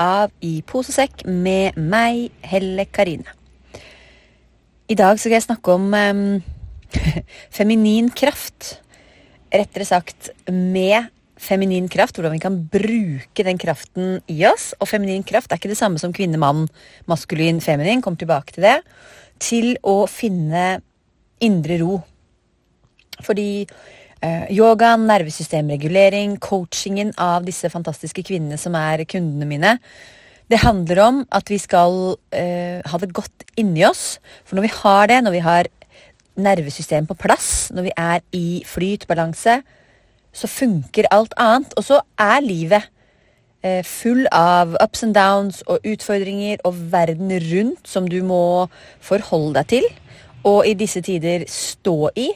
av 0.00 0.32
I 0.44 0.60
posesekk 0.66 1.24
med 1.26 1.76
meg, 1.76 2.30
Helle 2.46 2.86
Karine. 2.90 3.32
I 4.86 4.94
dag 4.98 5.18
skal 5.18 5.34
jeg 5.34 5.46
snakke 5.46 5.74
om 5.74 5.88
um, 5.90 6.24
feminin 7.56 8.12
kraft. 8.14 8.76
Rettere 9.50 9.86
sagt 9.88 10.30
med 10.50 11.08
feminin 11.36 11.88
kraft, 11.92 12.16
hvordan 12.16 12.36
vi 12.36 12.42
kan 12.42 12.58
bruke 12.72 13.44
den 13.46 13.58
kraften 13.60 14.20
i 14.30 14.38
oss. 14.48 14.72
Og 14.80 14.88
feminin 14.90 15.26
kraft 15.26 15.52
er 15.52 15.60
ikke 15.60 15.72
det 15.72 15.80
samme 15.80 16.00
som 16.02 16.14
kvinne, 16.16 16.40
mann, 16.40 16.66
maskulin, 17.10 17.60
feminin. 17.64 18.02
Kommer 18.04 18.20
tilbake 18.20 18.56
til 18.56 18.68
det. 18.68 18.76
Til 19.42 19.74
å 19.84 20.04
finne 20.10 20.78
indre 21.44 21.80
ro. 21.82 22.00
Fordi 23.26 23.66
yogaen, 24.50 25.04
nervesystemregulering, 25.06 26.38
coachingen 26.40 27.12
av 27.20 27.44
disse 27.46 27.68
fantastiske 27.70 28.24
kvinnene 28.26 28.58
som 28.58 28.74
er 28.78 29.04
kundene 29.08 29.48
mine, 29.48 29.74
det 30.50 30.62
handler 30.62 31.00
om 31.02 31.22
at 31.34 31.50
vi 31.50 31.58
skal 31.58 32.14
eh, 32.34 32.78
ha 32.86 32.98
det 33.02 33.14
godt 33.14 33.46
inni 33.58 33.82
oss. 33.86 34.20
For 34.46 34.56
når 34.56 34.68
vi 34.68 34.74
har 34.76 35.08
det, 35.10 35.22
når 35.24 35.34
vi 35.34 35.42
har 35.42 35.70
nervesystemet 36.36 37.08
på 37.10 37.18
plass, 37.18 37.72
når 37.74 37.88
vi 37.88 37.94
er 37.96 38.22
i 38.36 38.62
flyt, 38.66 39.08
balanse, 39.10 39.60
så 40.36 40.50
funker 40.50 41.08
alt 41.10 41.34
annet. 41.40 41.74
Og 41.76 41.88
så 41.88 42.00
er 42.20 42.44
livet 42.44 42.86
eh, 43.64 43.82
full 43.82 44.26
av 44.30 44.76
ups 44.82 45.02
and 45.02 45.16
downs 45.16 45.62
og 45.66 45.82
utfordringer 45.82 46.62
og 46.64 46.78
verden 46.92 47.32
rundt 47.50 47.88
som 47.88 48.06
du 48.08 48.20
må 48.22 48.68
forholde 49.00 49.58
deg 49.58 49.72
til. 49.74 49.88
Og 50.46 50.62
i 50.68 50.76
disse 50.78 51.02
tider 51.02 51.48
stå 51.50 51.98
i. 52.14 52.30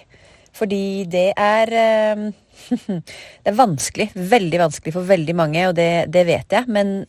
Fordi 0.61 1.07
det 1.09 1.31
er 1.41 1.73
eh, 1.81 2.27
Det 3.43 3.49
er 3.49 3.57
vanskelig. 3.57 4.11
Veldig 4.15 4.61
vanskelig 4.67 4.95
for 4.95 5.09
veldig 5.09 5.37
mange, 5.39 5.65
og 5.71 5.77
det, 5.79 6.11
det 6.13 6.27
vet 6.29 6.57
jeg. 6.59 6.69
Men 6.69 7.01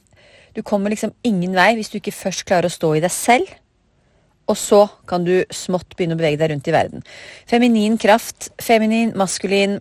du 0.56 0.64
kommer 0.68 0.92
liksom 0.92 1.14
ingen 1.28 1.56
vei 1.56 1.74
hvis 1.78 1.92
du 1.92 2.00
ikke 2.00 2.16
først 2.16 2.48
klarer 2.48 2.68
å 2.68 2.74
stå 2.74 2.96
i 2.96 3.04
deg 3.04 3.14
selv. 3.14 3.52
Og 4.50 4.58
så 4.60 4.82
kan 5.08 5.24
du 5.24 5.38
smått 5.54 5.94
begynne 5.96 6.18
å 6.18 6.20
bevege 6.20 6.40
deg 6.42 6.52
rundt 6.52 6.68
i 6.68 6.76
verden. 6.76 7.06
Feminin 7.48 7.96
kraft, 8.02 8.52
feminin, 8.60 9.16
maskulin, 9.20 9.80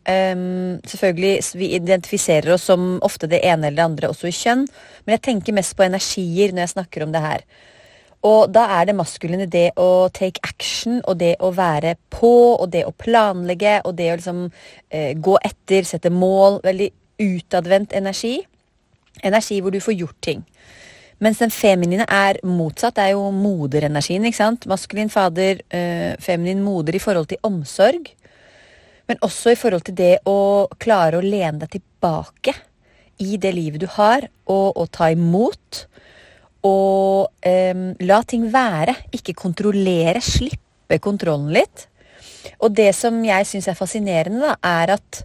Um, 0.00 0.80
selvfølgelig, 0.88 1.42
Vi 1.54 1.74
identifiserer 1.76 2.54
oss 2.54 2.64
som 2.70 2.98
ofte 3.04 3.28
det 3.28 3.42
ene 3.44 3.66
eller 3.66 3.76
det 3.76 3.84
andre 3.84 4.08
også 4.08 4.30
i 4.30 4.32
kjønn, 4.32 4.64
men 5.04 5.12
jeg 5.12 5.22
tenker 5.26 5.52
mest 5.52 5.76
på 5.76 5.84
energier 5.84 6.54
når 6.54 6.64
jeg 6.64 6.72
snakker 6.72 7.04
om 7.04 7.12
det 7.12 7.20
her. 7.20 7.44
Og 8.28 8.50
da 8.52 8.66
er 8.76 8.90
det 8.90 8.96
maskuline 8.98 9.46
det 9.48 9.70
å 9.80 10.10
take 10.12 10.42
action, 10.44 10.98
og 11.08 11.16
det 11.22 11.38
å 11.40 11.52
være 11.56 11.94
på, 12.12 12.32
og 12.60 12.68
det 12.72 12.84
å 12.84 12.92
planlegge, 12.92 13.78
og 13.88 13.96
det 13.96 14.10
å 14.12 14.18
liksom 14.18 14.42
eh, 14.90 15.14
gå 15.16 15.38
etter, 15.40 15.88
sette 15.88 16.12
mål. 16.12 16.60
Veldig 16.64 16.90
utadvendt 17.24 17.96
energi. 17.96 18.36
Energi 19.24 19.60
hvor 19.64 19.72
du 19.72 19.80
får 19.80 19.96
gjort 19.96 20.20
ting. 20.24 20.44
Mens 21.20 21.40
den 21.40 21.52
feminine 21.52 22.06
er 22.08 22.38
motsatt. 22.44 22.96
Det 22.96 23.08
er 23.08 23.16
jo 23.16 23.26
moderenergien. 23.32 24.24
ikke 24.24 24.36
sant? 24.36 24.68
Maskulin 24.68 25.12
fader, 25.12 25.60
eh, 25.70 26.16
feminin 26.20 26.62
moder 26.64 26.96
i 26.96 27.02
forhold 27.02 27.28
til 27.28 27.40
omsorg. 27.42 28.08
Men 29.08 29.18
også 29.20 29.52
i 29.52 29.58
forhold 29.58 29.84
til 29.84 29.94
det 29.94 30.18
å 30.24 30.68
klare 30.78 31.18
å 31.18 31.24
lene 31.24 31.58
deg 31.58 31.80
tilbake 31.80 32.54
i 33.18 33.36
det 33.36 33.52
livet 33.54 33.80
du 33.80 33.86
har, 33.86 34.28
og, 34.46 34.76
å 34.76 34.86
ta 34.86 35.10
imot. 35.10 35.86
Og 36.66 37.30
eh, 37.46 37.74
la 38.04 38.22
ting 38.28 38.48
være. 38.52 38.96
Ikke 39.16 39.36
kontrollere. 39.38 40.20
Slippe 40.24 41.00
kontrollen 41.02 41.52
litt. 41.54 41.86
Og 42.60 42.72
det 42.76 42.92
som 42.96 43.20
jeg 43.24 43.48
syns 43.48 43.68
er 43.70 43.78
fascinerende, 43.78 44.40
da, 44.42 44.56
er 44.64 44.96
at 44.96 45.22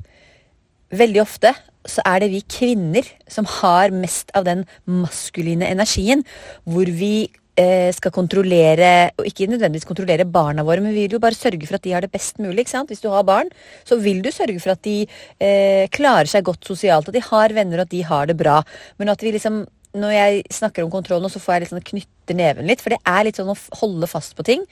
veldig 0.95 1.23
ofte 1.23 1.53
så 1.85 2.01
er 2.07 2.23
det 2.23 2.31
vi 2.33 2.43
kvinner 2.49 3.07
som 3.29 3.47
har 3.61 3.93
mest 3.93 4.31
av 4.37 4.45
den 4.47 4.63
maskuline 4.89 5.67
energien, 5.69 6.23
hvor 6.65 6.89
vi 6.89 7.27
eh, 7.59 7.91
skal 7.95 8.13
kontrollere, 8.15 9.11
og 9.19 9.29
ikke 9.29 9.49
nødvendigvis 9.51 9.87
kontrollere 9.87 10.25
barna 10.25 10.65
våre, 10.65 10.81
men 10.83 10.95
vi 10.95 11.05
vil 11.05 11.17
jo 11.17 11.23
bare 11.23 11.37
sørge 11.37 11.67
for 11.67 11.77
at 11.77 11.85
de 11.85 11.93
har 11.95 12.05
det 12.05 12.11
best 12.13 12.41
mulig. 12.41 12.67
Hvis 12.89 13.03
du 13.03 13.09
har 13.13 13.27
barn, 13.27 13.51
så 13.85 13.99
vil 14.01 14.23
du 14.25 14.31
sørge 14.33 14.59
for 14.63 14.73
at 14.73 14.83
de 14.87 15.03
eh, 15.05 15.85
klarer 15.93 16.29
seg 16.31 16.47
godt 16.47 16.65
sosialt, 16.65 17.09
at 17.09 17.17
de 17.17 17.23
har 17.29 17.55
venner, 17.55 17.79
og 17.79 17.87
at 17.87 17.93
de 17.93 18.03
har 18.03 18.31
det 18.31 18.37
bra. 18.39 18.61
Men 18.97 19.13
at 19.13 19.21
vi 19.21 19.35
liksom 19.35 19.65
når 19.95 20.15
jeg 20.15 20.45
snakker 20.53 20.85
om 20.85 20.93
kontroll 20.93 21.23
nå, 21.23 21.31
så 21.31 21.41
får 21.41 21.55
jeg 21.55 21.63
litt 21.63 21.73
sånn 21.73 21.89
knytte 21.91 22.37
neven 22.37 22.69
litt. 22.69 22.83
For 22.83 22.95
det 22.95 23.01
er 23.07 23.27
litt 23.27 23.39
sånn 23.39 23.51
å 23.53 23.57
holde 23.81 24.09
fast 24.11 24.35
på 24.37 24.45
ting. 24.47 24.65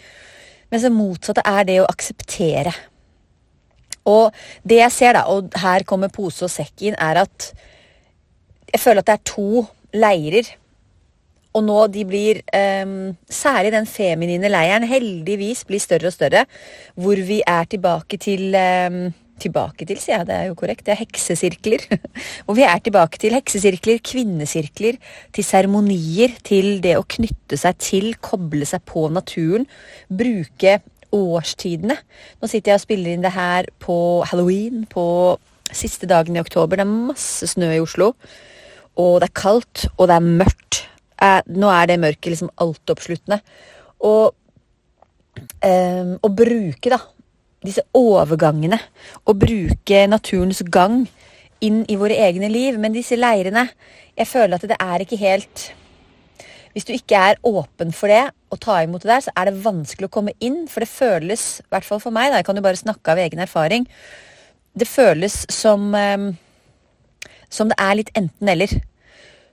Mens 0.74 0.86
det 0.86 0.94
motsatte 0.94 1.46
er 1.48 1.68
det 1.70 1.80
å 1.82 1.90
akseptere. 1.90 2.74
Og 4.10 4.36
det 4.68 4.82
jeg 4.82 4.96
ser, 4.96 5.16
da, 5.16 5.28
og 5.32 5.54
her 5.64 5.86
kommer 5.88 6.12
pose 6.12 6.44
og 6.48 6.52
sekk 6.52 6.90
inn, 6.90 6.98
er 7.00 7.24
at 7.24 7.54
jeg 8.74 8.82
føler 8.82 9.04
at 9.04 9.12
det 9.12 9.18
er 9.20 9.32
to 9.32 9.64
leirer 9.94 10.50
og 11.54 11.62
nå 11.68 11.80
de 11.94 12.04
blir 12.08 12.40
um, 12.84 13.14
Særlig 13.30 13.74
den 13.76 13.86
feminine 13.90 14.50
leiren 14.50 14.86
heldigvis 14.90 15.64
blir 15.70 15.82
større 15.82 16.10
og 16.10 16.16
større. 16.16 16.46
Hvor 16.98 17.20
vi 17.28 17.42
er 17.46 17.70
tilbake 17.70 18.18
til 18.22 18.56
um, 18.58 19.04
Tilbake 19.42 19.86
til, 19.90 19.98
sier 20.00 20.20
jeg. 20.20 20.28
Det 20.30 20.36
er 20.36 20.50
jo 20.50 20.58
korrekt. 20.58 20.86
Det 20.86 20.94
er 20.94 21.02
heksesirkler. 21.02 21.86
Og 22.48 22.58
vi 22.58 22.66
er 22.68 22.82
tilbake 22.84 23.20
til 23.22 23.36
heksesirkler, 23.36 24.02
kvinnesirkler, 24.06 25.00
til 25.34 25.48
seremonier, 25.48 26.36
til 26.46 26.78
det 26.84 26.96
å 27.00 27.08
knytte 27.16 27.58
seg 27.60 27.80
til, 27.82 28.12
koble 28.24 28.68
seg 28.70 28.84
på 28.90 29.08
naturen. 29.14 29.66
Bruke 30.10 30.80
årstidene. 31.14 31.98
Nå 32.42 32.50
sitter 32.50 32.74
jeg 32.74 32.82
og 32.82 32.86
spiller 32.86 33.16
inn 33.16 33.26
det 33.26 33.34
her 33.36 33.70
på 33.84 33.98
halloween, 34.30 34.86
på 34.90 35.06
siste 35.74 36.10
dagen 36.10 36.38
i 36.38 36.44
oktober. 36.44 36.80
Det 36.80 36.86
er 36.86 37.10
masse 37.10 37.50
snø 37.54 37.74
i 37.74 37.82
Oslo. 37.84 38.14
Og 39.02 39.20
det 39.22 39.32
er 39.32 39.40
kaldt, 39.42 39.88
og 39.98 40.08
det 40.10 40.20
er 40.20 40.32
mørkt 40.44 40.84
eh, 41.18 41.42
Nå 41.50 41.70
er 41.74 41.90
det 41.90 42.02
mørket 42.02 42.36
liksom 42.36 42.54
altoppsluttende. 42.62 43.42
Og 44.06 44.36
Um, 45.64 46.18
å 46.22 46.30
bruke 46.30 46.92
da, 46.92 47.00
disse 47.64 47.84
overgangene, 47.96 48.80
å 49.26 49.36
bruke 49.38 50.04
naturens 50.10 50.64
gang 50.68 51.04
inn 51.64 51.84
i 51.88 51.98
våre 52.00 52.18
egne 52.28 52.50
liv. 52.52 52.80
Men 52.80 52.96
disse 52.96 53.18
leirene 53.20 53.70
Jeg 54.14 54.30
føler 54.30 54.56
at 54.56 54.68
det 54.70 54.78
er 54.78 55.02
ikke 55.02 55.18
helt 55.18 55.72
Hvis 56.74 56.86
du 56.86 56.94
ikke 56.94 57.18
er 57.18 57.40
åpen 57.44 57.94
for 57.94 58.12
det 58.12 58.28
og 58.54 58.60
ta 58.62 58.84
imot 58.84 59.02
det 59.02 59.10
der, 59.10 59.22
så 59.26 59.32
er 59.34 59.50
det 59.50 59.64
vanskelig 59.66 60.06
å 60.06 60.14
komme 60.14 60.34
inn. 60.38 60.68
For 60.70 60.84
det 60.84 60.90
føles, 60.90 61.64
i 61.64 61.72
hvert 61.74 61.86
fall 61.88 62.02
for 62.02 62.14
meg, 62.14 62.30
da, 62.30 62.38
jeg 62.38 62.46
kan 62.46 62.60
jo 62.60 62.66
bare 62.66 62.78
snakke 62.78 63.14
av 63.14 63.22
egen 63.24 63.42
erfaring, 63.42 63.88
det 64.78 64.86
føles 64.86 65.40
som 65.50 65.88
eh, 65.98 66.28
som 67.54 67.70
det 67.70 67.78
er 67.82 67.98
litt 67.98 68.12
enten-eller 68.18 68.74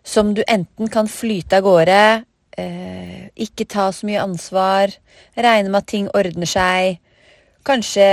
som 0.06 0.32
du 0.34 0.42
enten 0.48 0.88
kan 0.92 1.08
flyte 1.10 1.58
av 1.58 1.66
gårde, 1.66 2.24
eh, 2.56 3.28
ikke 3.36 3.68
ta 3.68 3.90
så 3.92 4.06
mye 4.08 4.22
ansvar, 4.22 4.94
regne 5.36 5.68
med 5.68 5.82
at 5.82 5.90
ting 5.92 6.08
ordner 6.16 6.48
seg, 6.48 6.98
kanskje 7.66 8.06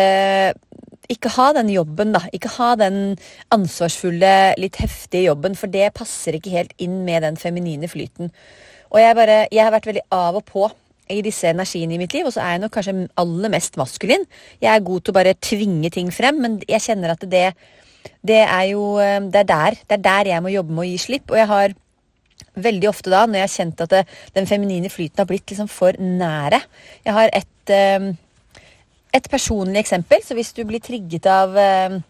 ikke 1.12 1.32
ha 1.38 1.52
den 1.56 1.70
jobben, 1.72 2.12
da. 2.16 2.24
Ikke 2.36 2.52
ha 2.58 2.74
den 2.80 3.16
ansvarsfulle, 3.54 4.34
litt 4.60 4.80
heftige 4.82 5.30
jobben, 5.30 5.56
for 5.56 5.72
det 5.72 5.94
passer 5.98 6.36
ikke 6.36 6.56
helt 6.56 6.74
inn 6.84 7.04
med 7.08 7.24
den 7.24 7.40
feminine 7.40 7.88
flyten. 7.92 8.34
Og 8.92 9.00
jeg, 9.02 9.16
bare, 9.16 9.40
jeg 9.52 9.64
har 9.64 9.74
vært 9.76 9.88
veldig 9.90 10.06
av 10.16 10.40
og 10.40 10.46
på 10.48 10.68
i 11.12 11.22
disse 11.24 11.48
energiene 11.48 11.96
i 11.96 12.02
mitt 12.02 12.14
liv, 12.16 12.28
og 12.28 12.36
så 12.36 12.44
er 12.44 12.56
jeg 12.56 12.66
nok 12.66 12.76
kanskje 12.76 13.08
aller 13.22 13.52
mest 13.54 13.80
maskulin. 13.80 14.28
Jeg 14.64 14.72
er 14.74 14.86
god 14.88 15.04
til 15.04 15.14
å 15.14 15.18
bare 15.18 15.38
tvinge 15.40 15.92
ting 15.96 16.12
frem, 16.12 16.40
men 16.44 16.60
jeg 16.68 16.84
kjenner 16.90 17.16
at 17.16 17.24
det, 17.32 17.48
det 18.28 18.42
er 18.44 18.66
jo 18.74 18.98
eh, 19.04 19.20
det 19.24 19.46
er, 19.46 19.52
der, 19.54 19.82
det 19.88 20.00
er 20.00 20.08
der 20.10 20.32
jeg 20.34 20.44
må 20.44 20.52
jobbe 20.52 20.76
med 20.76 20.84
å 20.84 20.90
gi 20.90 20.98
slipp. 21.08 21.32
Og 21.32 21.40
jeg 21.40 21.52
har 21.52 21.76
veldig 22.68 22.90
ofte 22.90 23.14
da, 23.14 23.24
når 23.26 23.40
jeg 23.40 23.48
har 23.48 23.56
kjent 23.56 23.84
at 23.86 23.94
det, 23.94 24.04
den 24.36 24.50
feminine 24.50 24.92
flyten 24.92 25.24
har 25.24 25.30
blitt 25.30 25.50
liksom 25.50 25.70
for 25.72 25.98
nære 26.02 26.60
Jeg 27.06 27.16
har 27.16 27.32
et, 27.34 27.74
eh, 27.74 28.12
et 29.18 29.30
personlig 29.32 29.82
eksempel, 29.82 30.22
så 30.24 30.38
hvis 30.38 30.54
du 30.56 30.64
blir 30.68 30.84
trigget 30.84 31.26
av 31.32 31.58
um, 31.58 32.02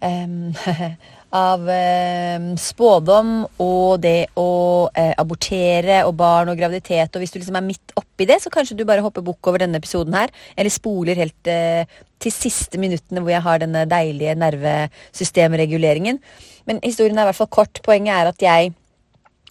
av 1.30 1.68
eh, 1.70 2.42
spådom 2.58 3.30
og 3.62 4.00
det 4.02 4.32
å 4.38 4.90
eh, 4.90 5.12
abortere 5.18 6.00
og 6.08 6.16
barn 6.18 6.50
og 6.50 6.58
graviditet. 6.58 7.14
Og 7.14 7.22
hvis 7.22 7.34
du 7.34 7.38
liksom 7.38 7.58
er 7.60 7.66
midt 7.66 7.94
oppi 7.98 8.26
det, 8.26 8.40
så 8.42 8.50
kanskje 8.50 8.76
du 8.80 8.84
bare 8.88 9.04
hopper 9.04 9.24
bukk 9.24 9.50
over 9.50 9.62
denne 9.62 9.78
episoden 9.78 10.16
her. 10.18 10.32
Eller 10.58 10.74
spoler 10.74 11.20
helt 11.20 11.50
eh, 11.50 11.86
til 12.20 12.34
siste 12.34 12.80
minuttene 12.82 13.22
hvor 13.22 13.34
jeg 13.34 13.44
har 13.46 13.62
denne 13.62 13.86
deilige 13.90 14.34
nervesystemreguleringen. 14.42 16.18
Men 16.66 16.82
historien 16.82 17.18
er 17.18 17.28
i 17.28 17.30
hvert 17.30 17.42
fall 17.44 17.54
kort. 17.60 17.82
Poenget 17.86 18.16
er 18.16 18.32
at 18.32 18.46
jeg 18.46 18.74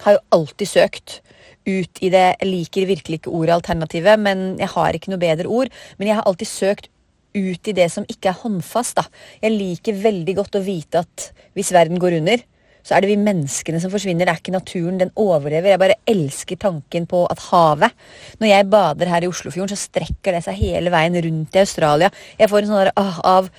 har 0.04 0.18
jo 0.18 0.26
alltid 0.36 0.74
søkt 0.76 1.20
ut 1.70 2.02
i 2.04 2.12
det 2.14 2.26
Jeg 2.40 2.50
liker 2.50 2.90
virkelig 2.90 3.22
ikke 3.22 3.34
ordet 3.34 3.58
alternativet, 3.58 4.20
men 4.20 4.58
jeg 4.60 4.72
har 4.76 4.96
ikke 4.96 5.14
noe 5.14 5.22
bedre 5.22 5.48
ord. 5.48 5.74
Men 5.98 6.10
jeg 6.10 6.20
har 6.20 6.30
alltid 6.30 6.50
søkt 6.50 6.90
ut 7.36 7.70
i 7.70 7.76
det 7.78 7.90
som 7.94 8.08
ikke 8.10 8.32
er 8.32 8.42
håndfast. 8.42 8.98
da. 8.98 9.06
Jeg 9.42 9.56
liker 9.56 10.02
veldig 10.04 10.36
godt 10.40 10.58
å 10.58 10.66
vite 10.66 11.04
at 11.06 11.30
hvis 11.58 11.74
verden 11.76 12.02
går 12.02 12.20
under, 12.20 12.42
så 12.84 12.96
er 12.96 13.04
det 13.04 13.12
vi 13.12 13.20
menneskene 13.22 13.80
som 13.82 13.92
forsvinner. 13.94 14.26
Det 14.26 14.34
er 14.34 14.42
ikke 14.42 14.56
naturen. 14.56 14.98
Den 15.02 15.12
overlever. 15.20 15.74
Jeg 15.74 15.82
bare 15.82 16.00
elsker 16.10 16.60
tanken 16.60 17.06
på 17.10 17.26
at 17.30 17.42
havet 17.50 17.92
Når 18.40 18.48
jeg 18.50 18.70
bader 18.72 19.12
her 19.12 19.26
i 19.26 19.30
Oslofjorden, 19.30 19.76
så 19.76 19.90
strekker 19.90 20.34
det 20.34 20.44
seg 20.46 20.58
hele 20.62 20.94
veien 20.94 21.18
rundt 21.26 21.56
i 21.56 21.64
Australia. 21.64 22.10
Jeg 22.40 22.50
får 22.50 22.64
en 22.64 22.72
sånn 22.72 22.82
der, 22.82 22.94
ah, 22.98 23.20
av 23.38 23.50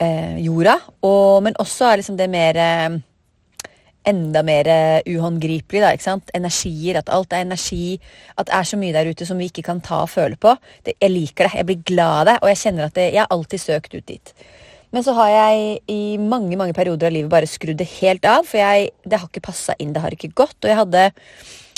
eh, 0.00 0.40
jorda, 0.42 0.78
og, 1.04 1.42
men 1.44 1.58
også 1.60 1.90
er 1.90 2.00
liksom 2.00 2.16
det 2.18 2.30
mer 2.32 2.58
eh, 2.58 2.96
enda 4.08 4.42
mer 4.46 4.68
eh, 4.70 5.06
uhåndgripelig. 5.14 5.82
da, 5.82 5.92
ikke 5.94 6.06
sant? 6.06 6.32
Energier, 6.36 6.98
at 7.00 7.10
alt 7.12 7.32
er 7.32 7.44
energi. 7.44 7.98
At 8.36 8.48
det 8.48 8.56
er 8.58 8.68
så 8.68 8.78
mye 8.80 8.94
der 8.96 9.10
ute 9.10 9.26
som 9.28 9.40
vi 9.40 9.48
ikke 9.50 9.66
kan 9.66 9.82
ta 9.84 10.02
og 10.04 10.12
føle 10.12 10.38
på. 10.40 10.54
Det, 10.86 10.96
jeg 11.00 11.14
liker 11.14 11.48
det. 11.48 11.54
Jeg 11.60 11.68
blir 11.70 11.82
glad 11.92 12.14
av 12.20 12.28
det, 12.28 12.36
og 12.42 12.52
jeg 12.52 12.62
kjenner 12.64 12.88
at 12.88 12.96
det, 12.98 13.08
jeg 13.14 13.22
har 13.24 13.34
alltid 13.34 13.64
søkt 13.64 13.96
ut 13.96 14.06
dit. 14.10 14.34
Men 14.94 15.02
så 15.02 15.14
har 15.16 15.30
jeg 15.32 15.78
i 15.90 16.16
mange 16.22 16.56
mange 16.56 16.74
perioder 16.76 17.08
av 17.08 17.14
livet 17.16 17.32
bare 17.32 17.50
skrudd 17.50 17.80
det 17.80 17.90
helt 17.96 18.26
av, 18.30 18.46
for 18.46 18.60
jeg, 18.62 18.92
det 19.02 19.18
har 19.18 19.26
ikke 19.26 19.48
passa 19.48 19.74
inn. 19.82 19.94
Det 19.94 20.02
har 20.04 20.14
ikke 20.14 20.34
gått. 20.36 20.58
Og 20.62 20.70
jeg 20.70 20.78
hadde, 20.78 21.06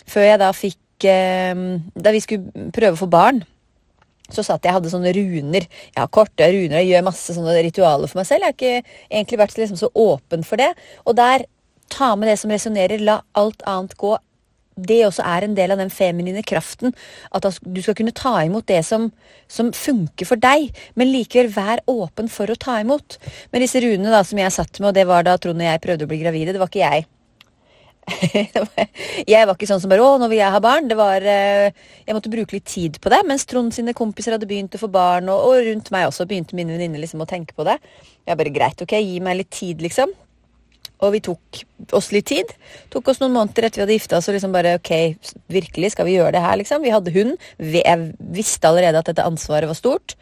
før 0.05 0.27
jeg 0.29 0.41
da 0.43 0.51
fikk 0.57 1.07
eh, 1.09 1.67
Da 1.97 2.13
vi 2.15 2.25
skulle 2.25 2.71
prøve 2.77 2.97
å 2.97 3.05
få 3.05 3.09
barn, 3.13 3.45
så 4.33 4.43
sa 4.43 4.57
at 4.57 4.67
jeg 4.67 4.75
hadde 4.75 4.91
sånne 4.91 5.13
runer. 5.15 5.67
Jeg 5.67 6.01
har 6.01 6.13
korte 6.13 6.49
runer, 6.51 6.81
jeg 6.81 6.91
gjør 6.91 7.05
masse 7.07 7.35
sånne 7.37 7.55
ritualer 7.69 8.11
for 8.11 8.21
meg 8.21 8.29
selv. 8.29 8.43
Jeg 8.43 8.51
har 8.51 8.57
ikke 8.57 8.97
egentlig 9.07 9.41
vært 9.43 9.61
liksom 9.61 9.81
så 9.81 9.91
åpen 10.03 10.47
for 10.47 10.61
det. 10.61 10.73
Og 11.07 11.17
der 11.19 11.47
Ta 11.93 12.15
med 12.17 12.29
det 12.31 12.39
som 12.41 12.53
resonnerer, 12.53 13.03
la 13.03 13.21
alt 13.39 13.63
annet 13.69 13.97
gå. 14.01 14.17
Det 14.77 14.99
også 15.07 15.25
er 15.25 15.47
en 15.47 15.55
del 15.57 15.73
av 15.73 15.81
den 15.81 15.91
feminine 15.93 16.43
kraften. 16.45 16.93
At 17.33 17.47
du 17.65 17.81
skal 17.81 17.97
kunne 17.97 18.13
ta 18.17 18.35
imot 18.45 18.67
det 18.69 18.83
som, 18.85 19.09
som 19.49 19.73
funker 19.73 20.29
for 20.29 20.41
deg, 20.41 20.69
men 20.95 21.13
likevel 21.15 21.49
vær 21.55 21.85
åpen 21.89 22.29
for 22.33 22.53
å 22.53 22.59
ta 22.61 22.81
imot. 22.83 23.17
Men 23.53 23.65
disse 23.65 23.81
runene 23.81 24.13
da, 24.13 24.21
som 24.27 24.41
jeg 24.43 24.53
satt 24.53 24.81
med, 24.81 24.91
og 24.91 24.99
det 24.99 25.07
var 25.09 25.25
da 25.25 25.39
Trond 25.41 25.63
og 25.63 25.71
jeg 25.71 25.85
prøvde 25.85 26.05
å 26.05 26.11
bli 26.11 26.21
gravide, 26.21 26.53
det 26.53 26.61
var 26.61 26.73
ikke 26.73 26.85
jeg. 26.85 27.07
jeg 29.33 29.47
var 29.49 29.57
ikke 29.57 29.67
sånn 29.67 29.81
som 29.83 29.91
bare 29.91 30.05
'Å, 30.05 30.19
nå 30.21 30.29
vil 30.31 30.39
jeg 30.39 30.53
ha 30.55 30.61
barn'. 30.63 30.87
Det 30.91 30.99
var, 30.99 31.25
eh, 31.25 31.73
jeg 32.07 32.15
måtte 32.15 32.31
bruke 32.31 32.55
litt 32.55 32.69
tid 32.69 33.01
på 33.01 33.11
det. 33.11 33.23
Mens 33.27 33.49
Trond 33.49 33.75
sine 33.75 33.97
kompiser 33.97 34.37
hadde 34.37 34.47
begynt 34.47 34.77
å 34.77 34.83
få 34.83 34.91
barn, 34.93 35.33
og, 35.33 35.49
og 35.49 35.65
rundt 35.67 35.91
meg 35.91 36.07
også 36.07 36.29
begynte 36.29 36.55
mine 36.59 36.77
venninner 36.77 37.03
liksom 37.03 37.25
å 37.25 37.31
tenke 37.31 37.57
på 37.57 37.67
det. 37.67 37.81
Jeg 38.29 38.39
bare 38.39 38.55
greit, 38.55 38.83
ok, 38.83 38.95
gi 39.01 39.19
meg 39.25 39.41
litt 39.41 39.51
tid, 39.51 39.83
liksom. 39.83 40.13
Og 41.05 41.13
vi 41.13 41.21
tok 41.25 41.63
oss 41.97 42.09
litt 42.15 42.29
tid. 42.31 42.53
Tok 42.93 43.13
oss 43.13 43.21
noen 43.21 43.35
måneder 43.35 43.69
etter 43.69 43.83
vi 43.83 43.85
hadde 43.85 43.97
gifta 43.99 44.19
oss 44.21 44.29
og 44.31 44.37
liksom 44.37 44.55
bare 44.55 44.79
ok, 44.79 44.93
virkelig, 45.53 45.93
skal 45.93 46.09
vi 46.09 46.17
gjøre 46.17 46.33
det 46.39 46.45
her, 46.45 46.57
liksom? 46.61 46.85
Vi 46.85 46.95
hadde 46.95 47.13
hund. 47.13 47.35
Jeg 47.61 48.13
visste 48.33 48.71
allerede 48.71 49.03
at 49.03 49.11
dette 49.11 49.27
ansvaret 49.27 49.69
var 49.69 49.77
stort. 49.77 50.17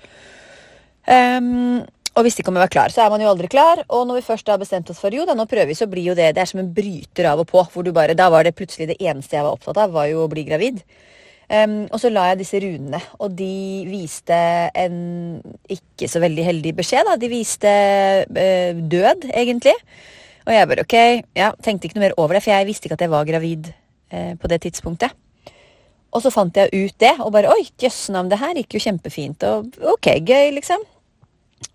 Um, 1.06 1.84
og 2.14 2.26
visste 2.26 2.42
ikke 2.42 2.52
om 2.52 2.58
jeg 2.58 2.66
var 2.68 2.74
klar. 2.74 2.92
Så 2.94 3.02
er 3.02 3.10
man 3.10 3.22
jo 3.22 3.30
aldri 3.30 3.50
klar. 3.50 3.82
Og 3.88 4.04
når 4.06 4.20
vi 4.20 4.26
først 4.28 4.50
har 4.50 4.60
bestemt 4.60 4.90
oss 4.90 5.00
for 5.02 5.14
jo 5.14 5.26
da, 5.26 5.34
nå 5.34 5.46
prøver 5.50 5.70
vi, 5.70 5.78
så 5.78 5.90
blir 5.90 6.10
jo 6.10 6.18
det 6.18 6.32
Det 6.34 6.42
er 6.42 6.50
som 6.50 6.62
en 6.62 6.70
bryter 6.74 7.30
av 7.30 7.42
og 7.42 7.48
på. 7.50 7.62
hvor 7.72 7.82
du 7.82 7.92
bare, 7.92 8.14
Da 8.14 8.30
var 8.30 8.44
det 8.44 8.54
plutselig 8.54 8.88
det 8.88 9.00
eneste 9.00 9.36
jeg 9.36 9.44
var 9.44 9.54
opptatt 9.54 9.78
av, 9.82 9.92
var 9.92 10.06
jo 10.06 10.24
å 10.24 10.30
bli 10.30 10.44
gravid. 10.46 10.82
Um, 11.50 11.84
og 11.92 12.00
så 12.00 12.08
la 12.08 12.30
jeg 12.30 12.38
disse 12.40 12.58
runene, 12.62 13.00
og 13.20 13.34
de 13.36 13.84
viste 13.84 14.36
en 14.80 15.42
ikke 15.68 16.08
så 16.08 16.22
veldig 16.22 16.44
heldig 16.44 16.72
beskjed. 16.78 17.04
da. 17.04 17.16
De 17.16 17.28
viste 17.28 17.72
uh, 18.30 18.72
død, 18.94 19.28
egentlig. 19.34 19.74
Og 20.44 20.52
jeg 20.52 20.68
bare 20.68 20.84
ok, 20.84 20.96
ja, 21.36 21.52
tenkte 21.64 21.88
ikke 21.88 21.98
noe 21.98 22.06
mer 22.08 22.16
over 22.20 22.36
det, 22.36 22.44
for 22.44 22.52
jeg 22.52 22.68
visste 22.68 22.88
ikke 22.88 22.98
at 22.98 23.04
jeg 23.06 23.12
var 23.14 23.28
gravid 23.28 23.70
eh, 24.12 24.34
på 24.40 24.50
det 24.52 24.60
tidspunktet. 24.66 25.14
Og 26.14 26.22
så 26.22 26.30
fant 26.30 26.54
jeg 26.54 26.70
ut 26.70 26.98
det, 27.02 27.14
og 27.24 27.32
bare 27.34 27.50
oi, 27.50 27.64
jøss 27.80 28.06
navn, 28.14 28.28
det 28.30 28.38
her 28.38 28.54
gikk 28.60 28.76
jo 28.76 28.82
kjempefint. 28.84 29.46
Og 29.48 29.78
ok, 29.96 30.12
gøy, 30.22 30.52
liksom. 30.58 30.84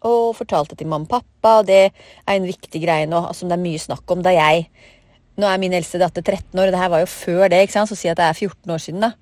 Og 0.07 0.35
fortalte 0.37 0.77
til 0.79 0.87
mamma 0.87 1.09
og 1.09 1.17
pappa, 1.17 1.57
og 1.59 1.67
det 1.67 1.81
er 1.89 2.35
en 2.35 2.47
viktig 2.47 2.79
greie 2.83 3.09
nå 3.09 3.23
som 3.35 3.49
det 3.49 3.57
er 3.57 3.65
mye 3.65 3.81
snakk 3.81 4.15
om 4.15 4.23
da 4.25 4.35
jeg 4.35 4.69
Nå 5.39 5.47
er 5.47 5.59
min 5.61 5.71
eldste 5.71 5.95
datter 6.01 6.19
13 6.19 6.51
år, 6.59 6.67
og 6.67 6.73
det 6.75 6.79
her 6.81 6.89
var 6.91 6.99
jo 6.99 7.05
før 7.07 7.45
det, 7.47 7.61
ikke 7.63 7.71
sant, 7.71 7.87
så 7.87 7.95
si 7.95 8.09
at 8.11 8.17
det 8.19 8.25
er 8.25 8.35
14 8.35 8.73
år 8.75 8.81
siden, 8.83 9.05
da. 9.05 9.13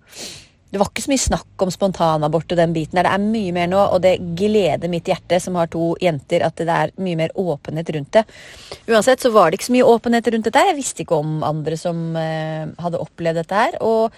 Det 0.68 0.82
var 0.82 0.90
ikke 0.92 1.06
så 1.06 1.12
mye 1.14 1.24
snakk 1.24 1.64
om 1.64 1.70
spontanabort 1.72 2.52
og 2.52 2.60
den 2.60 2.74
biten 2.76 2.98
der. 3.00 3.08
Det 3.08 3.14
er 3.16 3.24
mye 3.24 3.54
mer 3.56 3.70
nå, 3.72 3.84
og 3.96 4.02
det 4.04 4.18
gleder 4.40 4.92
mitt 4.92 5.08
hjerte, 5.08 5.40
som 5.40 5.56
har 5.60 5.70
to 5.72 5.94
jenter, 6.04 6.44
at 6.44 6.60
det 6.60 6.74
er 6.74 6.92
mye 7.00 7.20
mer 7.20 7.32
åpenhet 7.40 7.94
rundt 7.96 8.18
det. 8.18 8.26
Uansett 8.92 9.24
så 9.24 9.32
var 9.32 9.50
det 9.50 9.62
ikke 9.62 9.70
så 9.70 9.78
mye 9.78 9.88
åpenhet 9.94 10.28
rundt 10.34 10.50
dette. 10.50 10.66
Jeg 10.68 10.80
visste 10.80 11.06
ikke 11.06 11.22
om 11.22 11.40
andre 11.48 11.80
som 11.80 12.04
eh, 12.20 12.68
hadde 12.84 13.00
opplevd 13.00 13.42
dette 13.44 13.64
her. 13.64 13.80
Og 13.88 14.12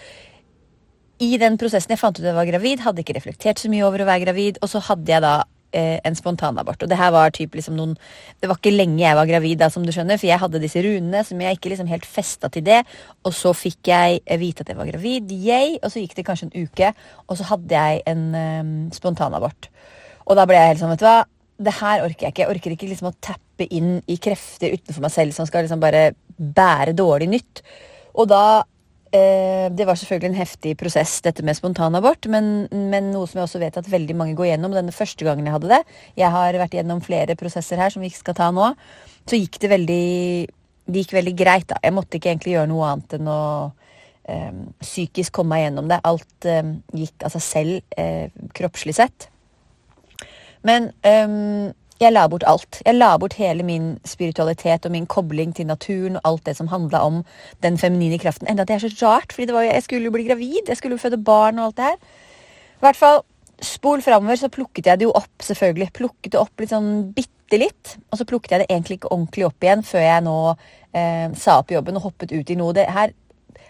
i 1.21 1.35
den 1.37 1.59
prosessen 1.61 1.93
jeg 1.93 2.01
fant 2.01 2.17
ut 2.17 2.23
at 2.23 2.31
jeg 2.31 2.39
var 2.39 2.49
gravid, 2.49 2.81
hadde 2.81 3.05
ikke 3.05 3.17
reflektert 3.19 3.61
så 3.61 3.69
mye 3.69 3.85
over 3.85 4.01
å 4.01 4.09
være 4.09 4.25
gravid, 4.25 4.59
og 4.63 4.71
så 4.71 4.81
hadde 4.89 5.13
jeg 5.13 5.25
da 5.25 5.35
en 5.71 6.15
spontanabort. 6.17 6.81
Og 6.83 6.89
det 6.89 6.97
her 6.97 7.11
var 7.13 7.33
typ 7.35 7.53
liksom 7.57 7.75
noen 7.77 7.95
Det 8.41 8.49
var 8.49 8.57
ikke 8.57 8.73
lenge 8.73 9.03
jeg 9.03 9.17
var 9.17 9.27
gravid, 9.29 9.59
da, 9.61 9.69
som 9.69 9.85
du 9.85 9.91
skjønner, 9.93 10.17
for 10.17 10.29
jeg 10.29 10.41
hadde 10.41 10.61
disse 10.63 10.81
runene 10.83 11.23
som 11.27 11.41
jeg 11.41 11.57
ikke 11.57 11.73
liksom 11.73 11.89
helt 11.91 12.07
festa 12.07 12.49
til 12.49 12.65
det. 12.65 12.79
Og 13.27 13.35
så 13.35 13.53
fikk 13.57 13.91
jeg 13.91 14.21
eh, 14.25 14.39
vite 14.41 14.65
at 14.65 14.71
jeg 14.71 14.79
var 14.79 14.89
gravid, 14.89 15.33
yay, 15.33 15.77
og 15.83 15.91
så 15.91 16.01
gikk 16.01 16.15
det 16.17 16.25
kanskje 16.27 16.49
en 16.49 16.69
uke, 16.69 16.93
og 17.27 17.37
så 17.37 17.49
hadde 17.51 17.83
jeg 17.83 18.01
en 18.09 18.23
um, 18.33 18.71
spontanabort. 18.95 19.69
Og 20.25 20.39
da 20.39 20.47
ble 20.49 20.57
jeg 20.57 20.73
helt 20.73 20.81
sånn, 20.81 20.95
vet 20.95 21.03
du 21.03 21.07
hva, 21.09 21.19
det 21.59 21.75
her 21.81 22.05
orker 22.05 22.25
jeg 22.25 22.33
ikke. 22.33 22.45
Jeg 22.45 22.55
orker 22.55 22.75
ikke 22.75 22.89
liksom 22.89 23.11
å 23.11 23.15
tappe 23.19 23.67
inn 23.75 23.97
i 24.07 24.17
krefter 24.21 24.73
utenfor 24.77 25.03
meg 25.03 25.13
selv 25.13 25.35
som 25.35 25.47
skal 25.49 25.65
liksom 25.65 25.81
bare 25.83 26.11
bære 26.39 26.95
dårlig 26.95 27.27
nytt. 27.33 27.63
Og 28.15 28.29
da 28.31 28.43
Eh, 28.63 28.78
det 29.09 29.85
var 29.89 29.97
selvfølgelig 29.97 30.29
en 30.29 30.37
heftig 30.37 30.75
prosess, 30.77 31.15
dette 31.25 31.41
med 31.45 31.57
spontanabort, 31.57 32.27
men, 32.29 32.67
men 32.69 33.07
noe 33.09 33.25
som 33.25 33.39
jeg 33.39 33.47
også 33.47 33.61
vet 33.63 33.79
at 33.81 33.89
veldig 33.89 34.15
mange 34.17 34.35
går 34.37 34.51
gjennom. 34.51 34.75
Denne 34.75 34.93
første 34.93 35.25
gangen 35.25 35.47
jeg 35.49 35.55
hadde 35.55 35.71
det, 35.71 35.79
jeg 36.19 36.29
har 36.35 36.57
vært 36.61 36.77
gjennom 36.77 37.01
flere 37.01 37.37
prosesser 37.39 37.81
her 37.81 37.93
som 37.93 38.05
vi 38.05 38.11
ikke 38.11 38.21
skal 38.21 38.37
ta 38.37 38.51
nå, 38.53 38.69
så 39.25 39.39
gikk 39.39 39.57
det 39.63 39.71
veldig 39.73 40.05
det 40.89 41.03
gikk 41.03 41.15
veldig 41.19 41.35
greit. 41.37 41.67
da. 41.69 41.79
Jeg 41.83 41.95
måtte 41.95 42.17
ikke 42.17 42.31
egentlig 42.33 42.55
gjøre 42.55 42.71
noe 42.71 42.87
annet 42.91 43.17
enn 43.19 43.29
å 43.29 43.41
eh, 44.29 44.61
psykisk 44.81 45.37
komme 45.37 45.55
meg 45.55 45.67
gjennom 45.67 45.89
det. 45.91 45.99
Alt 46.09 46.49
eh, 46.49 46.71
gikk 46.97 47.27
av 47.27 47.35
seg 47.35 47.45
selv, 47.45 47.97
eh, 47.97 48.31
kroppslig 48.57 48.97
sett. 48.97 49.29
Men 50.65 50.89
um, 51.07 51.69
jeg 51.99 52.13
la 52.13 52.27
bort 52.31 52.45
alt. 52.47 52.81
Jeg 52.85 52.95
la 52.95 53.11
bort 53.19 53.35
hele 53.39 53.63
min 53.67 53.89
spiritualitet 54.07 54.85
og 54.87 54.93
min 54.93 55.07
kobling 55.09 55.51
til 55.55 55.67
naturen 55.67 56.15
og 56.19 56.27
alt 56.27 56.45
det 56.45 56.55
som 56.57 56.69
handla 56.71 57.01
om 57.05 57.23
den 57.63 57.77
feminine 57.77 58.19
kraften. 58.19 58.47
Enda 58.47 58.63
det 58.63 58.77
er 58.77 58.85
så 58.85 58.93
rart, 59.01 59.33
for 59.33 59.43
jeg 59.43 59.83
skulle 59.83 60.07
jo 60.07 60.15
bli 60.15 60.27
gravid, 60.27 60.69
jeg 60.69 60.77
skulle 60.77 60.95
jo 60.95 61.03
føde 61.03 61.19
barn 61.23 61.59
og 61.59 61.65
alt 61.65 61.77
det 61.77 61.89
her. 61.91 61.99
I 62.79 62.87
hvert 62.87 62.99
fall, 62.99 63.21
Spol 63.59 63.99
framover, 63.99 64.37
så 64.39 64.47
plukket 64.47 64.87
jeg 64.87 64.99
det 64.99 65.03
jo 65.03 65.15
opp, 65.19 65.33
selvfølgelig. 65.43 65.89
Plukket 65.91 66.31
det 66.31 66.39
opp 66.39 66.61
litt 66.61 66.71
sånn 66.71 67.09
bitte 67.11 67.59
litt. 67.59 67.97
Og 68.07 68.21
så 68.21 68.27
plukket 68.27 68.53
jeg 68.53 68.61
det 68.61 68.69
egentlig 68.69 69.01
ikke 69.01 69.11
ordentlig 69.11 69.49
opp 69.49 69.65
igjen 69.65 69.83
før 69.83 70.05
jeg 70.05 70.23
nå 70.23 70.35
eh, 70.95 71.25
sa 71.35 71.57
opp 71.59 71.73
jobben 71.73 71.99
og 71.99 72.05
hoppet 72.07 72.31
ut 72.31 72.53
i 72.53 72.59
noe. 72.59 72.75
Det 72.77 72.87
her 72.87 73.15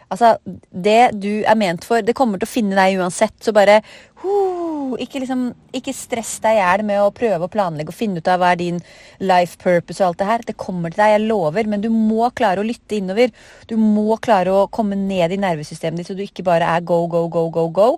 Altså, 0.09 0.39
det 0.73 1.21
du 1.21 1.43
er 1.45 1.57
ment 1.57 1.83
for, 1.85 2.01
det 2.01 2.15
kommer 2.17 2.41
til 2.41 2.47
å 2.47 2.49
finne 2.49 2.73
deg 2.73 2.97
uansett. 2.97 3.35
Så 3.45 3.53
bare 3.53 3.75
uh, 4.23 4.58
ikke, 4.97 5.21
liksom, 5.23 5.43
ikke 5.75 5.93
stress 5.95 6.37
deg 6.43 6.57
i 6.57 6.61
hjel 6.61 6.83
med 6.87 7.01
å 7.03 7.11
prøve 7.15 7.45
å 7.45 7.51
planlegge 7.51 7.93
og 7.93 7.97
finne 7.97 8.23
ut 8.23 8.31
av 8.31 8.41
hva 8.41 8.53
er 8.53 8.61
din 8.61 8.79
life 9.21 9.59
purpose 9.61 10.01
og 10.01 10.09
alt 10.09 10.21
det 10.21 10.29
her. 10.29 10.45
Det 10.47 10.57
kommer 10.59 10.93
til 10.93 11.03
deg, 11.03 11.13
jeg 11.15 11.27
lover, 11.27 11.69
men 11.69 11.83
du 11.83 11.89
må 11.93 12.31
klare 12.35 12.63
å 12.63 12.67
lytte 12.67 12.97
innover. 12.97 13.33
Du 13.69 13.75
må 13.79 14.17
klare 14.23 14.55
å 14.55 14.65
komme 14.73 14.97
ned 14.99 15.35
i 15.35 15.41
nervesystemet 15.41 16.01
ditt, 16.01 16.09
så 16.09 16.17
du 16.17 16.25
ikke 16.25 16.47
bare 16.47 16.71
er 16.73 16.81
go, 16.81 17.03
go, 17.11 17.27
go, 17.31 17.45
go, 17.53 17.67
go. 17.69 17.91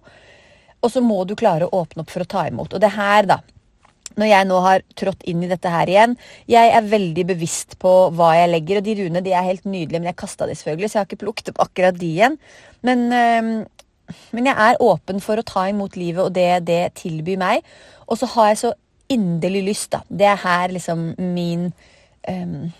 Og 0.82 0.92
så 0.92 1.04
må 1.06 1.22
du 1.30 1.38
klare 1.38 1.68
å 1.68 1.84
åpne 1.84 2.04
opp 2.04 2.12
for 2.12 2.26
å 2.26 2.30
ta 2.30 2.48
imot. 2.50 2.74
Og 2.76 2.82
det 2.82 2.94
her, 2.98 3.30
da 3.30 3.42
når 4.20 4.28
jeg 4.28 4.48
nå 4.50 4.58
har 4.66 4.84
trådt 5.00 5.24
inn 5.30 5.44
i 5.46 5.50
dette 5.52 5.72
her 5.72 5.88
igjen 5.88 6.16
Jeg 6.50 6.72
er 6.76 6.90
veldig 6.92 7.24
bevisst 7.30 7.78
på 7.82 7.92
hva 8.18 8.34
jeg 8.36 8.50
legger, 8.52 8.80
og 8.80 8.88
de 8.88 8.96
runene 9.00 9.24
de 9.24 9.36
er 9.36 9.48
helt 9.48 9.64
nydelige, 9.64 10.02
men 10.02 10.12
jeg 10.12 10.20
kasta 10.20 10.48
de 10.50 10.58
selvfølgelig, 10.58 10.90
så 10.90 10.98
jeg 10.98 11.04
har 11.04 11.10
ikke 11.10 11.22
plukket 11.24 11.54
opp 11.54 11.62
akkurat 11.68 11.96
de 11.98 12.10
igjen. 12.10 12.36
Men, 12.88 13.06
øh, 13.16 13.52
men, 14.32 14.50
jeg 14.50 14.56
er 14.56 14.84
åpen 14.84 15.22
for 15.24 15.40
å 15.40 15.48
ta 15.48 15.68
imot 15.70 15.98
livet 16.00 16.24
og 16.24 16.36
det 16.36 16.68
det 16.68 16.84
tilbyr 17.02 17.40
meg. 17.42 17.66
Og 18.08 18.20
så 18.22 18.30
har 18.36 18.52
jeg 18.52 18.62
så 18.64 18.74
inderlig 19.12 19.66
lyst, 19.72 19.92
da. 19.92 20.02
Det 20.08 20.30
er 20.30 20.40
her 20.44 20.72
liksom 20.72 21.12
min 21.20 21.72
um, 22.30 22.72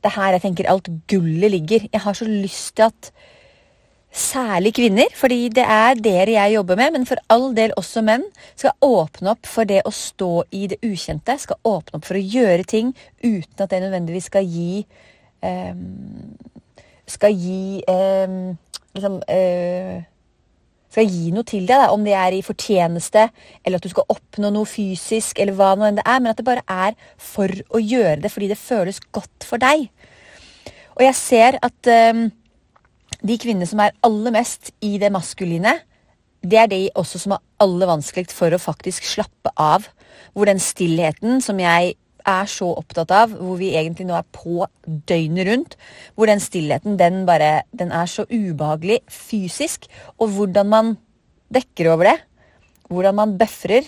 Det 0.00 0.08
er 0.08 0.16
her 0.16 0.36
jeg 0.36 0.42
tenker 0.46 0.70
alt 0.70 0.88
gullet 1.10 1.50
ligger. 1.50 1.88
Jeg 1.92 2.00
har 2.00 2.16
så 2.16 2.28
lyst 2.28 2.76
til 2.76 2.88
at 2.88 3.12
Særlig 4.10 4.72
kvinner, 4.74 5.06
fordi 5.14 5.48
det 5.54 5.62
er 5.62 5.94
dere 5.94 6.32
jeg 6.32 6.54
jobber 6.56 6.76
med, 6.76 6.90
men 6.90 7.04
for 7.06 7.20
all 7.30 7.52
del 7.54 7.70
også 7.78 8.02
menn, 8.02 8.24
skal 8.58 8.74
åpne 8.82 9.30
opp 9.30 9.46
for 9.46 9.68
det 9.70 9.84
å 9.86 9.92
stå 9.94 10.30
i 10.50 10.64
det 10.72 10.80
ukjente. 10.82 11.36
Skal 11.38 11.60
åpne 11.62 12.00
opp 12.00 12.08
for 12.08 12.18
å 12.18 12.24
gjøre 12.32 12.66
ting 12.66 12.90
uten 13.22 13.62
at 13.62 13.70
det 13.70 13.78
nødvendigvis 13.84 14.26
skal 14.26 14.50
gi 14.50 14.82
um, 15.46 16.34
Skal 17.10 17.34
gi 17.34 17.82
eh, 17.90 18.38
liksom 18.94 19.20
eh, 19.30 20.00
skal 20.90 21.06
gi 21.06 21.30
noe 21.30 21.46
til 21.46 21.68
deg, 21.68 21.78
da, 21.78 21.90
om 21.94 22.02
det 22.02 22.16
er 22.18 22.34
i 22.34 22.42
fortjeneste, 22.42 23.28
eller 23.62 23.78
at 23.78 23.86
du 23.86 23.92
skal 23.92 24.08
oppnå 24.10 24.50
noe 24.50 24.66
fysisk, 24.66 25.38
eller 25.38 25.54
hva 25.54 25.76
nå 25.78 25.86
enn 25.86 26.00
det 26.00 26.06
er, 26.06 26.18
men 26.18 26.32
at 26.32 26.40
det 26.40 26.46
bare 26.48 26.66
er 26.66 26.96
for 27.14 27.52
å 27.70 27.78
gjøre 27.78 28.18
det 28.24 28.32
fordi 28.34 28.50
det 28.50 28.58
føles 28.58 28.98
godt 29.14 29.46
for 29.46 29.62
deg. 29.62 29.86
Og 30.98 31.04
jeg 31.06 31.16
ser 31.16 31.60
at 31.62 31.90
eh, 31.90 32.24
de 33.22 33.38
kvinnene 33.38 33.68
som 33.70 33.82
er 33.84 33.94
aller 34.06 34.34
mest 34.34 34.72
i 34.82 34.96
det 35.00 35.12
maskuline, 35.14 35.78
det 36.40 36.58
er 36.58 36.68
de 36.72 36.82
også 36.98 37.20
som 37.20 37.36
har 37.36 37.44
aller 37.62 37.90
vanskeligst 37.90 38.34
for 38.34 38.52
å 38.52 38.60
faktisk 38.60 39.06
slappe 39.06 39.52
av. 39.60 39.86
Hvor 40.34 40.48
den 40.48 40.60
stillheten 40.62 41.42
som 41.44 41.60
jeg 41.60 41.94
er 42.28 42.48
så 42.50 42.70
opptatt 42.78 43.12
av, 43.14 43.32
hvor 43.36 43.58
vi 43.60 43.72
egentlig 43.78 44.06
nå 44.08 44.16
er 44.18 44.26
på 44.34 44.66
døgnet 44.84 45.48
rundt, 45.48 45.76
hvor 46.14 46.30
den 46.30 46.42
stillheten 46.42 46.98
den 47.00 47.24
bare 47.28 47.62
Den 47.76 47.92
er 47.92 48.06
så 48.06 48.26
ubehagelig 48.30 49.00
fysisk. 49.08 49.86
Og 50.18 50.28
hvordan 50.36 50.66
man 50.66 50.98
dekker 51.52 51.92
over 51.92 52.10
det, 52.10 52.18
hvordan 52.90 53.14
man 53.14 53.38
bøfrer, 53.38 53.86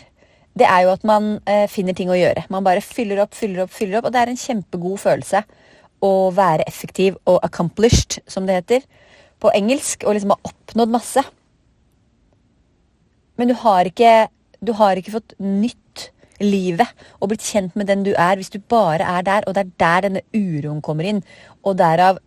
det 0.59 0.67
er 0.69 0.85
jo 0.85 0.93
at 0.93 1.05
man 1.05 1.39
eh, 1.49 1.69
finner 1.69 1.97
ting 1.97 2.11
å 2.13 2.19
gjøre. 2.19 2.45
Man 2.53 2.65
bare 2.65 2.85
fyller 2.85 3.23
opp, 3.25 3.35
fyller 3.35 3.65
opp, 3.65 3.73
fyller 3.73 3.99
opp, 3.99 4.09
og 4.09 4.13
det 4.13 4.21
er 4.21 4.33
en 4.33 4.41
kjempegod 4.41 5.01
følelse 5.01 5.45
å 6.03 6.13
være 6.35 6.67
effektiv 6.69 7.17
og 7.31 7.41
accomplished, 7.47 8.21
som 8.29 8.47
det 8.47 8.59
heter 8.61 8.85
på 9.43 9.53
engelsk, 9.57 10.05
og 10.05 10.17
liksom 10.17 10.35
ha 10.35 10.51
oppnådd 10.51 10.93
masse. 10.93 11.23
Men 13.39 13.51
du 13.51 13.57
har 13.63 13.89
ikke, 13.89 14.29
du 14.61 14.75
har 14.79 14.99
ikke 14.99 15.17
fått 15.17 15.35
nytt 15.41 16.11
livet 16.45 16.91
og 17.21 17.33
blitt 17.33 17.47
kjent 17.47 17.77
med 17.79 17.89
den 17.91 18.05
du 18.07 18.13
er, 18.13 18.37
hvis 18.39 18.53
du 18.53 18.59
bare 18.61 19.07
er 19.19 19.27
der, 19.27 19.47
og 19.47 19.57
det 19.57 19.65
er 19.65 19.73
der 19.83 20.07
denne 20.09 20.23
uroen 20.35 20.83
kommer 20.85 21.09
inn. 21.09 21.23
Og 21.65 21.79
derav 21.81 22.21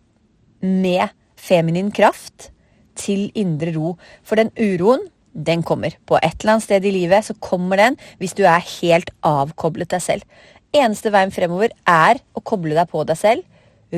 med 0.60 1.12
feminin 1.36 1.92
kraft 1.94 2.50
til 2.96 3.30
indre 3.36 3.74
ro. 3.76 3.94
For 4.24 4.40
den 4.40 4.52
uroen, 4.56 5.06
den 5.36 5.62
kommer. 5.62 5.96
På 6.08 6.16
et 6.22 6.40
eller 6.40 6.56
annet 6.56 6.64
sted 6.64 6.84
i 6.88 6.94
livet 6.94 7.26
så 7.26 7.36
kommer 7.40 7.76
den 7.80 7.98
hvis 8.20 8.34
du 8.36 8.44
er 8.48 8.64
helt 8.80 9.12
avkoblet 9.26 9.92
deg 9.92 10.02
selv. 10.02 10.24
Eneste 10.76 11.12
veien 11.12 11.32
fremover 11.32 11.72
er 11.88 12.20
å 12.36 12.42
koble 12.44 12.76
deg 12.76 12.88
på 12.90 13.04
deg 13.08 13.20
selv, 13.20 13.44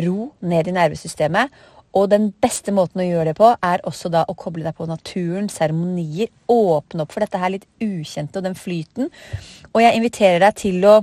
ro 0.04 0.32
ned 0.44 0.68
i 0.68 0.75
nervesystemet 0.76 1.54
og 1.97 2.09
den 2.12 2.28
beste 2.42 2.73
måten 2.75 3.00
å 3.02 3.07
gjøre 3.07 3.30
det 3.30 3.37
på, 3.38 3.49
er 3.64 3.83
også 3.88 4.11
da 4.12 4.25
å 4.28 4.37
koble 4.38 4.66
deg 4.66 4.76
på 4.76 4.88
naturen, 4.88 5.49
seremonier. 5.52 6.30
Åpne 6.52 7.04
opp 7.04 7.14
for 7.14 7.25
dette 7.25 7.40
her 7.40 7.54
litt 7.54 7.66
ukjente 7.83 8.40
og 8.40 8.45
den 8.45 8.59
flyten. 8.59 9.09
Og 9.73 9.80
jeg 9.83 9.97
inviterer 9.97 10.45
deg 10.45 10.59
til 10.61 10.85
å, 10.88 10.99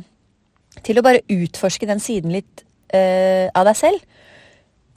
til 0.85 0.99
å 0.99 1.05
bare 1.05 1.23
utforske 1.33 1.89
den 1.89 2.03
siden 2.03 2.35
litt 2.35 2.65
uh, 2.93 3.49
av 3.49 3.65
deg 3.71 3.79
selv. 3.81 4.05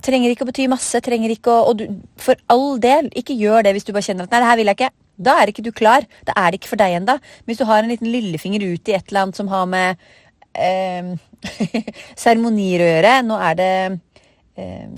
Trenger 0.04 0.30
ikke 0.30 0.45
å 0.47 0.50
bety 0.52 0.68
masse. 0.71 1.00
trenger 1.02 1.33
ikke 1.35 1.50
å, 1.50 1.73
og 1.73 1.80
du, 1.80 1.88
For 2.21 2.38
all 2.52 2.78
del, 2.83 3.11
ikke 3.18 3.38
gjør 3.38 3.66
det 3.66 3.75
hvis 3.75 3.88
du 3.88 3.95
bare 3.97 4.07
kjenner 4.07 4.28
at 4.28 4.35
nei, 4.35 4.45
det 4.45 4.52
her 4.52 4.61
vil 4.61 4.73
jeg 4.73 4.80
ikke. 4.80 4.95
Da 5.18 5.40
er 5.40 5.50
ikke 5.50 5.66
du 5.66 5.73
klar. 5.75 6.07
Da 6.28 6.37
er 6.38 6.52
det 6.52 6.61
ikke 6.61 6.76
for 6.76 6.85
deg 6.85 7.00
ennå. 7.00 7.18
Hvis 7.49 7.59
du 7.59 7.66
har 7.66 7.83
en 7.83 7.90
liten 7.90 8.12
lillefinger 8.12 8.62
ut 8.68 8.92
i 8.92 8.95
et 8.95 9.09
eller 9.09 9.26
annet 9.26 9.40
som 9.40 9.50
har 9.50 9.66
med 9.66 10.09
seremonier 12.18 12.83
å 12.83 12.88
gjøre 12.88 13.11
Nå 13.26 13.37
er 13.47 13.59
det 13.59 13.73
eh, 13.78 13.99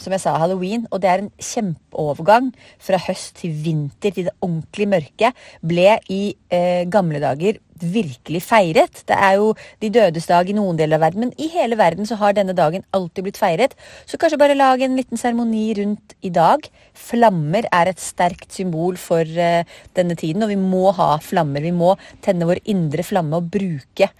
som 0.00 0.14
jeg 0.14 0.22
sa, 0.22 0.36
halloween. 0.40 0.86
Og 0.90 1.02
det 1.02 1.10
er 1.10 1.24
en 1.24 1.32
kjempeovergang 1.36 2.52
fra 2.82 3.00
høst 3.08 3.40
til 3.42 3.56
vinter 3.64 4.14
til 4.14 4.28
det 4.28 4.36
ordentlig 4.40 4.88
mørke. 4.90 5.32
Ble 5.66 5.98
i 6.12 6.22
eh, 6.52 6.86
gamle 6.90 7.22
dager 7.22 7.60
virkelig 7.80 8.42
feiret. 8.44 9.02
Det 9.08 9.16
er 9.16 9.38
jo 9.40 9.52
de 9.82 9.90
dødes 9.92 10.28
dag 10.28 10.48
i 10.48 10.56
noen 10.56 10.78
deler 10.78 10.98
av 10.98 11.06
verden, 11.06 11.24
men 11.24 11.34
i 11.40 11.48
hele 11.52 11.78
verden 11.80 12.08
så 12.08 12.18
har 12.20 12.36
denne 12.36 12.56
dagen 12.56 12.84
alltid 12.96 13.26
blitt 13.26 13.40
feiret. 13.40 13.76
Så 14.08 14.20
kanskje 14.20 14.40
bare 14.40 14.58
lag 14.58 14.82
en 14.84 14.96
liten 14.98 15.20
seremoni 15.20 15.70
rundt 15.80 16.16
i 16.20 16.32
dag. 16.34 16.66
Flammer 16.94 17.68
er 17.72 17.90
et 17.90 18.02
sterkt 18.02 18.52
symbol 18.56 19.00
for 19.00 19.24
eh, 19.24 19.64
denne 19.96 20.16
tiden, 20.18 20.44
og 20.44 20.52
vi 20.52 20.60
må 20.60 20.90
ha 20.96 21.14
flammer. 21.24 21.64
Vi 21.64 21.74
må 21.74 21.94
tenne 22.24 22.48
vår 22.48 22.62
indre 22.70 23.06
flamme 23.06 23.40
og 23.40 23.48
bruke 23.52 24.10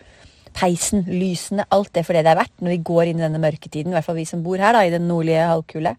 peisen, 0.61 1.07
lysene, 1.09 1.65
alt 1.73 1.93
det 1.97 2.05
for 2.07 2.17
det 2.17 2.27
det 2.27 2.35
er 2.35 2.43
verdt 2.43 2.61
når 2.61 2.75
vi 2.75 2.83
går 2.91 3.11
inn 3.11 3.21
i 3.21 3.25
denne 3.25 3.41
mørketiden. 3.43 3.93
I 3.93 3.99
hvert 3.99 4.09
fall 4.09 4.19
vi 4.21 4.29
som 4.29 4.43
bor 4.45 4.61
her, 4.61 4.77
da, 4.77 4.85
i 4.85 4.93
den 4.93 5.09
nordlige 5.09 5.47
halvkule. 5.49 5.95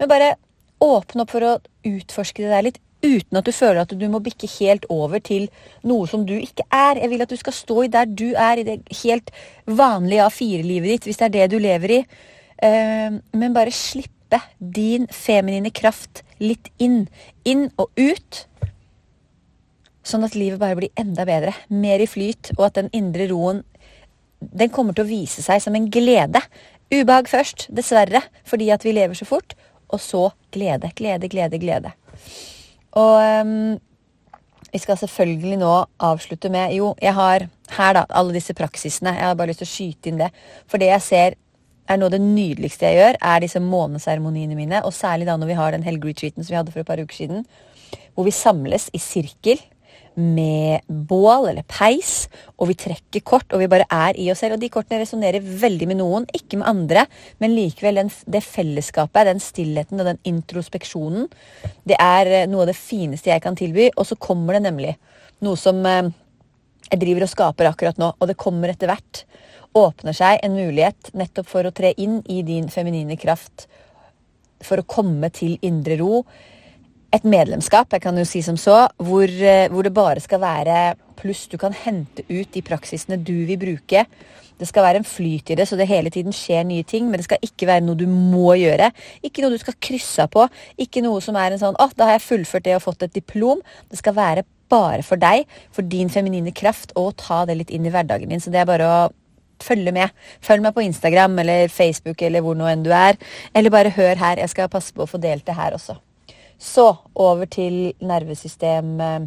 Men 0.00 0.10
bare 0.10 0.34
åpne 0.82 1.22
opp 1.22 1.30
for 1.30 1.46
å 1.46 1.58
utforske 1.86 2.42
det 2.42 2.50
der 2.50 2.66
litt, 2.66 2.80
uten 3.02 3.38
at 3.38 3.46
du 3.46 3.52
føler 3.54 3.82
at 3.82 3.94
du 3.98 4.04
må 4.10 4.20
bikke 4.22 4.48
helt 4.60 4.86
over 4.92 5.22
til 5.22 5.48
noe 5.86 6.06
som 6.10 6.26
du 6.26 6.34
ikke 6.38 6.66
er. 6.70 7.00
Jeg 7.02 7.10
vil 7.10 7.24
at 7.24 7.32
du 7.32 7.38
skal 7.38 7.56
stå 7.56 7.78
i 7.84 7.90
der 7.92 8.10
du 8.10 8.28
er, 8.30 8.62
i 8.62 8.66
det 8.66 8.78
helt 9.02 9.32
vanlige 9.66 10.28
A4-livet 10.28 10.94
ditt, 10.94 11.08
hvis 11.08 11.18
det 11.20 11.28
er 11.28 11.34
det 11.36 11.48
du 11.54 11.58
lever 11.62 11.98
i. 11.98 12.00
Uh, 12.62 13.18
men 13.34 13.56
bare 13.56 13.74
slippe 13.74 14.38
din 14.58 15.08
feminine 15.10 15.72
kraft 15.74 16.22
litt 16.42 16.70
inn. 16.82 17.04
Inn 17.48 17.68
og 17.74 17.90
ut. 17.98 18.44
Sånn 20.06 20.26
at 20.26 20.38
livet 20.38 20.62
bare 20.62 20.78
blir 20.78 20.94
enda 20.98 21.26
bedre. 21.26 21.54
Mer 21.70 22.02
i 22.02 22.08
flyt, 22.10 22.54
og 22.56 22.68
at 22.70 22.78
den 22.78 22.90
indre 22.94 23.28
roen 23.30 23.62
den 24.50 24.72
kommer 24.74 24.96
til 24.96 25.06
å 25.06 25.10
vise 25.10 25.44
seg 25.44 25.62
som 25.62 25.76
en 25.78 25.88
glede. 25.92 26.42
Ubehag 26.92 27.30
først, 27.30 27.68
dessverre, 27.72 28.22
fordi 28.48 28.70
at 28.74 28.84
vi 28.84 28.94
lever 28.96 29.16
så 29.18 29.28
fort. 29.28 29.54
Og 29.92 30.00
så 30.00 30.26
glede, 30.54 30.90
glede, 30.96 31.28
glede, 31.28 31.60
glede. 31.60 31.92
Og 32.96 33.14
um, 33.44 33.78
vi 34.72 34.80
skal 34.80 34.96
selvfølgelig 35.00 35.58
nå 35.60 35.72
avslutte 36.00 36.48
med 36.52 36.72
Jo, 36.76 36.94
jeg 37.00 37.12
har 37.16 37.46
her, 37.76 37.94
da, 37.96 38.04
alle 38.08 38.36
disse 38.36 38.56
praksisene. 38.56 39.14
Jeg 39.18 39.28
har 39.28 39.36
bare 39.36 39.52
lyst 39.52 39.62
til 39.64 39.68
å 39.68 39.72
skyte 39.72 40.12
inn 40.12 40.20
det. 40.20 40.30
For 40.68 40.80
det 40.80 40.88
jeg 40.92 41.06
ser 41.08 41.38
er 41.90 41.98
noe 41.98 42.08
av 42.08 42.14
det 42.14 42.22
nydeligste 42.22 42.88
jeg 42.88 43.00
gjør, 43.00 43.18
er 43.20 43.44
disse 43.44 43.60
måneseremoniene 43.60 44.56
mine. 44.56 44.80
Og 44.86 44.94
særlig 44.96 45.28
da 45.28 45.36
når 45.36 45.52
vi 45.52 45.58
har 45.58 45.74
den 45.74 45.84
helgeretreaten 45.84 46.44
som 46.44 46.54
vi 46.54 46.60
hadde 46.60 46.72
for 46.72 46.84
et 46.84 46.88
par 46.88 47.00
uker 47.00 47.16
siden. 47.16 47.46
Hvor 48.14 48.28
vi 48.28 48.34
samles 48.36 48.88
i 48.96 49.00
sirkel 49.02 49.60
med 50.14 50.84
bål 50.86 51.48
eller 51.50 51.64
peis, 51.68 52.26
og 52.60 52.68
vi 52.70 52.76
trekker 52.78 53.24
kort, 53.24 53.48
og 53.52 53.62
vi 53.62 53.68
bare 53.70 53.86
er 53.88 54.18
i 54.20 54.28
oss 54.32 54.42
selv. 54.44 54.56
Og 54.56 54.62
de 54.62 54.70
kortene 54.72 55.00
resonnerer 55.02 55.40
veldig 55.40 55.88
med 55.88 56.00
noen, 56.02 56.26
ikke 56.36 56.60
med 56.60 56.68
andre, 56.68 57.06
men 57.42 57.54
likevel 57.56 58.02
den, 58.02 58.12
det 58.26 58.42
fellesskapet, 58.44 59.28
den 59.30 59.42
stillheten 59.42 60.02
og 60.02 60.10
den 60.10 60.20
introspeksjonen, 60.28 61.30
det 61.88 61.96
er 61.98 62.32
eh, 62.42 62.48
noe 62.50 62.66
av 62.66 62.72
det 62.72 62.78
fineste 62.78 63.32
jeg 63.32 63.44
kan 63.44 63.56
tilby. 63.58 63.88
Og 63.96 64.08
så 64.08 64.18
kommer 64.20 64.58
det 64.58 64.66
nemlig 64.68 64.96
noe 65.42 65.58
som 65.58 65.80
eh, 65.88 66.12
jeg 66.90 67.00
driver 67.00 67.24
og 67.24 67.32
skaper 67.32 67.70
akkurat 67.70 68.00
nå, 68.00 68.12
og 68.18 68.28
det 68.28 68.40
kommer 68.40 68.72
etter 68.72 68.90
hvert. 68.92 69.24
Åpner 69.78 70.16
seg 70.16 70.42
en 70.44 70.58
mulighet 70.58 71.14
nettopp 71.16 71.48
for 71.48 71.64
å 71.64 71.72
tre 71.72 71.94
inn 71.96 72.20
i 72.28 72.42
din 72.44 72.68
feminine 72.72 73.16
kraft, 73.16 73.64
for 74.62 74.78
å 74.78 74.86
komme 74.86 75.32
til 75.34 75.56
indre 75.64 75.96
ro 75.98 76.20
et 77.12 77.24
medlemskap, 77.28 77.92
jeg 77.92 78.02
kan 78.02 78.16
jo 78.16 78.24
si 78.24 78.40
som 78.44 78.56
så, 78.56 78.86
hvor, 78.96 79.28
eh, 79.28 79.68
hvor, 79.68 79.84
det 79.84 79.92
bare 79.94 80.20
skal 80.20 80.40
være 80.40 80.94
pluss. 81.18 81.46
Du 81.46 81.58
kan 81.60 81.74
hente 81.76 82.24
ut 82.30 82.48
de 82.54 82.62
praksisene 82.64 83.18
du 83.20 83.44
vil 83.46 83.58
bruke. 83.60 84.06
Det 84.58 84.68
skal 84.68 84.84
være 84.86 85.02
en 85.02 85.04
flyt 85.04 85.50
i 85.50 85.56
det, 85.58 85.66
så 85.68 85.76
det 85.76 85.88
hele 85.90 86.10
tiden 86.10 86.32
skjer 86.32 86.64
nye 86.64 86.86
ting. 86.88 87.10
Men 87.10 87.20
det 87.20 87.26
skal 87.26 87.42
ikke 87.42 87.66
være 87.68 87.84
noe 87.84 87.98
du 87.98 88.06
må 88.08 88.54
gjøre. 88.56 88.90
Ikke 89.22 89.42
noe 89.42 89.52
du 89.52 89.60
skal 89.60 89.76
krysse 89.80 90.24
av 90.24 90.32
på. 90.32 90.46
Ikke 90.78 91.02
noe 91.04 91.20
som 91.20 91.36
er 91.36 91.52
en 91.52 91.58
sånn 91.58 91.76
'Å, 91.76 91.90
da 91.96 92.04
har 92.04 92.18
jeg 92.18 92.28
fullført 92.28 92.64
det 92.64 92.76
og 92.76 92.82
fått 92.82 93.02
et 93.02 93.14
diplom'. 93.14 93.60
Det 93.90 93.98
skal 93.98 94.14
være 94.14 94.44
bare 94.70 95.02
for 95.02 95.16
deg, 95.16 95.44
for 95.70 95.82
din 95.82 96.08
feminine 96.08 96.52
kraft, 96.52 96.92
og 96.96 97.16
ta 97.16 97.44
det 97.44 97.58
litt 97.58 97.70
inn 97.70 97.84
i 97.84 97.90
hverdagen 97.90 98.28
din. 98.28 98.40
Så 98.40 98.50
det 98.50 98.60
er 98.60 98.64
bare 98.64 98.88
å 98.88 99.10
følge 99.60 99.92
med. 99.92 100.10
Følg 100.40 100.62
meg 100.62 100.74
på 100.74 100.82
Instagram 100.82 101.38
eller 101.38 101.68
Facebook 101.68 102.22
eller 102.22 102.40
hvor 102.40 102.54
nå 102.54 102.64
enn 102.64 102.82
du 102.82 102.90
er. 102.90 103.18
Eller 103.54 103.70
bare 103.70 103.90
hør 103.90 104.16
her. 104.16 104.36
Jeg 104.36 104.48
skal 104.48 104.68
passe 104.68 104.92
på 104.92 105.02
å 105.02 105.10
få 105.10 105.20
delt 105.20 105.44
det 105.44 105.54
her 105.54 105.72
også. 105.72 105.98
Så 106.62 106.84
over 107.18 107.48
til 107.50 107.92
nervesystem 107.98 108.94
eh, 109.02 109.24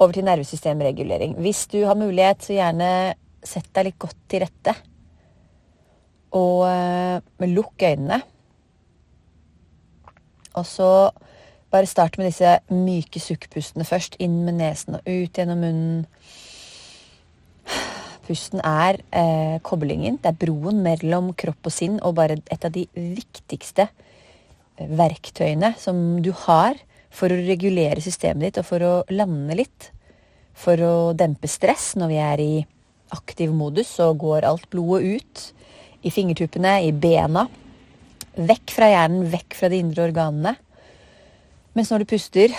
over 0.00 0.16
til 0.16 0.24
nervesystemregulering. 0.26 1.36
Hvis 1.38 1.66
du 1.70 1.84
har 1.84 1.98
mulighet, 1.98 2.42
så 2.42 2.56
gjerne 2.56 2.90
sett 3.46 3.68
deg 3.76 3.90
litt 3.90 4.00
godt 4.00 4.18
til 4.32 4.42
rette. 4.42 4.74
Og 6.36 6.62
uh, 6.64 7.46
lukk 7.50 7.82
øynene. 7.84 8.20
Og 10.56 10.66
så 10.66 10.88
bare 11.70 11.86
start 11.86 12.18
med 12.18 12.30
disse 12.30 12.56
myke 12.72 13.20
sukkpustene 13.22 13.84
først. 13.86 14.16
Inn 14.22 14.40
med 14.46 14.58
nesen 14.60 14.98
og 14.98 15.06
ut 15.06 15.36
gjennom 15.36 15.60
munnen. 15.62 16.06
Pusten 18.26 18.62
er 18.66 19.00
eh, 19.10 19.58
koblingen. 19.66 20.20
Det 20.22 20.32
er 20.32 20.38
broen 20.38 20.84
mellom 20.86 21.32
kropp 21.38 21.66
og 21.66 21.74
sinn, 21.74 21.98
og 22.02 22.16
bare 22.18 22.38
et 22.50 22.66
av 22.66 22.72
de 22.74 22.86
viktigste 22.94 23.88
verktøyene 24.88 25.74
som 25.78 26.20
du 26.24 26.30
har 26.46 26.78
for 27.10 27.32
å 27.32 27.40
regulere 27.40 28.02
systemet 28.02 28.48
ditt 28.48 28.60
og 28.62 28.68
for 28.68 28.86
å 28.86 28.92
lande 29.12 29.56
litt. 29.58 29.90
For 30.56 30.80
å 30.84 30.94
dempe 31.16 31.48
stress 31.50 31.94
når 31.98 32.12
vi 32.12 32.20
er 32.20 32.42
i 32.44 32.52
aktiv 33.14 33.52
modus, 33.56 33.90
så 33.98 34.12
går 34.14 34.46
alt 34.46 34.68
blodet 34.70 35.20
ut 35.20 35.46
i 36.06 36.12
fingertuppene, 36.12 36.78
i 36.86 36.92
bena. 36.92 37.46
Vekk 38.36 38.72
fra 38.72 38.88
hjernen, 38.92 39.26
vekk 39.32 39.56
fra 39.58 39.70
de 39.72 39.80
indre 39.82 40.06
organene. 40.06 40.54
Mens 41.76 41.90
når 41.92 42.04
du 42.04 42.10
puster, 42.12 42.54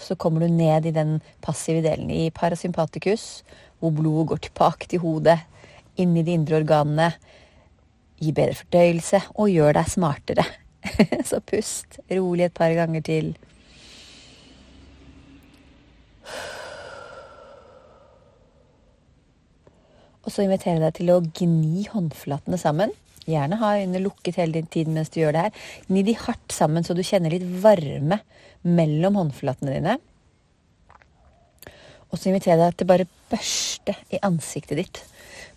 så 0.00 0.16
kommer 0.20 0.44
du 0.44 0.52
ned 0.52 0.86
i 0.86 0.94
den 0.94 1.16
passive 1.44 1.82
delen, 1.84 2.10
i 2.10 2.32
parasympatikus, 2.34 3.44
hvor 3.80 3.94
blodet 3.94 4.28
går 4.32 4.42
tilbake 4.48 4.90
til 4.90 5.02
hodet, 5.04 5.38
inn 6.00 6.16
i 6.18 6.26
de 6.26 6.34
indre 6.34 6.58
organene. 6.60 7.12
Gir 8.20 8.36
bedre 8.36 8.58
fordøyelse 8.58 9.22
og 9.34 9.50
gjør 9.52 9.78
deg 9.78 9.90
smartere. 9.90 10.46
Så 11.30 11.40
pust 11.44 11.98
rolig 12.10 12.48
et 12.48 12.56
par 12.56 12.74
ganger 12.76 13.04
til. 13.04 13.34
Og 20.24 20.32
så 20.32 20.44
inviterer 20.44 20.78
jeg 20.78 20.84
deg 20.84 20.94
til 20.96 21.12
å 21.12 21.22
gni 21.36 21.84
håndflatene 21.92 22.58
sammen. 22.60 22.94
Gjerne 23.28 23.58
ha 23.60 23.74
øynene 23.80 24.02
lukket 24.04 24.38
hele 24.40 24.56
din 24.56 24.68
tiden 24.68 24.96
mens 24.96 25.12
du 25.12 25.20
gjør 25.20 25.36
det 25.36 25.44
her. 25.46 25.62
Gni 25.88 26.04
de 26.06 26.16
hardt 26.16 26.52
sammen 26.52 26.84
så 26.84 26.96
du 26.96 27.04
kjenner 27.04 27.32
litt 27.32 27.44
varme 27.62 28.20
mellom 28.64 29.20
håndflatene 29.20 29.76
dine. 29.76 29.98
Og 32.08 32.20
så 32.20 32.30
inviterer 32.30 32.56
jeg 32.56 32.62
deg 32.62 32.78
til 32.78 32.88
bare 32.88 33.10
børste 33.32 33.96
i 34.14 34.20
ansiktet 34.24 34.80
ditt. 34.80 35.02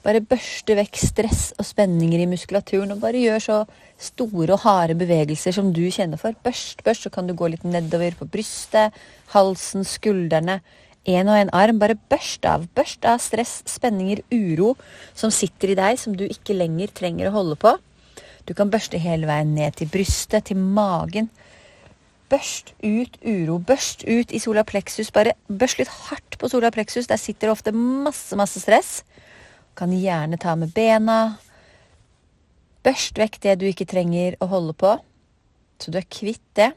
Bare 0.05 0.21
børste 0.21 0.75
vekk 0.77 0.99
stress 1.01 1.51
og 1.57 1.65
spenninger 1.67 2.21
i 2.23 2.29
muskulaturen, 2.29 2.93
og 2.93 3.01
bare 3.01 3.19
gjør 3.19 3.43
så 3.43 3.57
store 3.99 4.53
og 4.53 4.61
harde 4.63 4.95
bevegelser 4.99 5.55
som 5.55 5.71
du 5.73 5.83
kjenner 5.91 6.19
for. 6.21 6.37
Børst, 6.45 6.83
børst, 6.85 7.07
så 7.07 7.11
kan 7.13 7.27
du 7.27 7.35
gå 7.37 7.49
litt 7.51 7.65
nedover 7.65 8.15
på 8.19 8.27
brystet, 8.29 8.95
halsen, 9.33 9.87
skuldrene. 9.87 10.61
En 11.07 11.31
og 11.31 11.39
en 11.39 11.51
arm. 11.55 11.79
Bare 11.79 11.97
børst 12.11 12.45
av. 12.45 12.67
Børst 12.75 13.05
av 13.07 13.19
stress, 13.23 13.61
spenninger, 13.67 14.21
uro 14.31 14.75
som 15.15 15.33
sitter 15.33 15.73
i 15.73 15.79
deg, 15.79 15.99
som 15.99 16.15
du 16.15 16.25
ikke 16.27 16.55
lenger 16.55 16.93
trenger 16.93 17.29
å 17.29 17.35
holde 17.39 17.59
på. 17.59 17.73
Du 18.47 18.53
kan 18.55 18.71
børste 18.71 18.99
hele 19.01 19.27
veien 19.27 19.55
ned 19.55 19.75
til 19.79 19.89
brystet, 19.91 20.47
til 20.47 20.59
magen. 20.59 21.31
Børst 22.31 22.73
ut 22.83 23.17
uro. 23.23 23.57
Børst 23.59 24.03
ut 24.07 24.31
i 24.35 24.39
sola 24.43 24.63
plexus. 24.67 25.11
Bare 25.15 25.35
børst 25.47 25.79
litt 25.79 25.91
hardt 26.07 26.37
på 26.39 26.51
sola 26.51 26.71
plexus. 26.75 27.07
Der 27.07 27.19
sitter 27.19 27.47
det 27.47 27.55
ofte 27.55 27.75
masse, 27.75 28.35
masse 28.39 28.63
stress. 28.63 29.01
Kan 29.77 29.93
gjerne 29.93 30.39
ta 30.41 30.55
med 30.57 30.73
bena. 30.73 31.37
Børst 32.81 33.19
vekk 33.19 33.37
det 33.43 33.59
du 33.61 33.67
ikke 33.69 33.85
trenger 33.89 34.37
å 34.41 34.47
holde 34.49 34.73
på, 34.73 34.95
så 35.77 35.91
du 35.93 35.99
er 35.99 36.07
kvitt 36.09 36.43
det. 36.57 36.71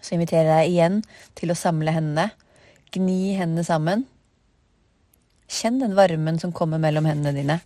Så 0.00 0.16
inviterer 0.16 0.48
jeg 0.48 0.54
deg 0.56 0.72
igjen 0.72 1.02
til 1.38 1.52
å 1.52 1.58
samle 1.58 1.92
hendene. 1.94 2.30
Gni 2.92 3.34
hendene 3.36 3.64
sammen. 3.66 4.06
Kjenn 5.52 5.82
den 5.82 5.96
varmen 5.98 6.40
som 6.40 6.54
kommer 6.56 6.80
mellom 6.80 7.06
hendene 7.08 7.36
dine. 7.36 7.58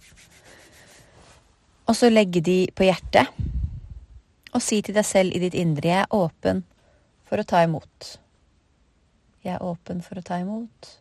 Og 1.87 1.95
så 1.95 2.11
legge 2.11 2.43
de 2.43 2.65
på 2.75 2.89
hjertet 2.89 3.31
og 4.57 4.63
si 4.65 4.81
til 4.83 4.97
deg 4.97 5.05
selv 5.05 5.37
i 5.37 5.43
ditt 5.43 5.55
indre 5.59 5.91
jeg 5.91 6.03
er 6.03 6.15
åpen 6.17 6.63
for 7.29 7.39
å 7.43 7.47
ta 7.47 7.61
imot. 7.67 8.17
Jeg 9.45 9.55
er 9.55 9.63
åpen 9.63 10.01
for 10.03 10.19
å 10.19 10.25
ta 10.27 10.41
imot. 10.43 10.93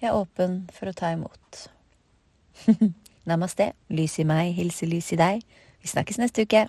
Jeg 0.00 0.10
er 0.10 0.16
åpen 0.16 0.62
for 0.74 0.90
å 0.90 0.96
ta 0.96 1.12
imot. 1.14 1.66
Namaste. 3.28 3.72
Lys 3.88 4.18
i 4.22 4.26
meg, 4.28 4.54
hilse 4.56 4.86
lys 4.88 5.12
i 5.14 5.20
deg. 5.20 5.42
Vi 5.82 5.90
snakkes 5.90 6.20
neste 6.22 6.46
uke. 6.46 6.66